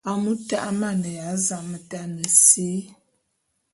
[0.09, 2.69] Amu ta'a amaneya zametane si.